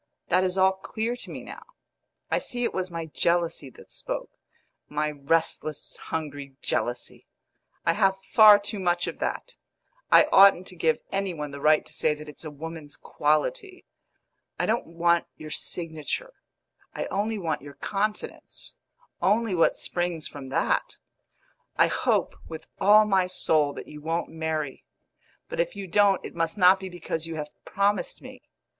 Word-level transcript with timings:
That 0.29 0.43
is 0.43 0.57
all 0.57 0.71
clear 0.73 1.15
to 1.17 1.29
me 1.29 1.43
now; 1.43 1.61
I 2.31 2.39
see 2.39 2.63
it 2.63 2.73
was 2.73 2.89
my 2.89 3.05
jealousy 3.05 3.69
that 3.69 3.91
spoke 3.91 4.31
my 4.89 5.11
restless, 5.11 5.95
hungry 5.95 6.55
jealousy. 6.63 7.27
I 7.85 7.93
have 7.93 8.17
far 8.31 8.57
too 8.57 8.79
much 8.79 9.05
of 9.05 9.19
that; 9.19 9.57
I 10.11 10.23
oughtn't 10.31 10.65
to 10.69 10.75
give 10.75 11.01
any 11.11 11.35
one 11.35 11.51
the 11.51 11.61
right 11.61 11.85
to 11.85 11.93
say 11.93 12.15
that 12.15 12.27
it's 12.27 12.43
a 12.43 12.49
woman's 12.49 12.95
quality. 12.95 13.85
I 14.57 14.65
don't 14.65 14.87
want 14.87 15.27
your 15.37 15.51
signature; 15.51 16.33
I 16.95 17.05
only 17.11 17.37
want 17.37 17.61
your 17.61 17.75
confidence 17.75 18.77
only 19.21 19.53
what 19.53 19.77
springs 19.77 20.27
from 20.27 20.47
that. 20.47 20.97
I 21.77 21.85
hope 21.85 22.35
with 22.49 22.65
all 22.79 23.05
my 23.05 23.27
soul 23.27 23.71
that 23.73 23.87
you 23.87 24.01
won't 24.01 24.29
marry; 24.29 24.83
but 25.47 25.59
if 25.59 25.75
you 25.75 25.85
don't 25.85 26.25
it 26.25 26.33
must 26.33 26.57
not 26.57 26.79
be 26.79 26.89
because 26.89 27.27
you 27.27 27.35
have 27.35 27.53
promised 27.65 28.19
me. 28.23 28.41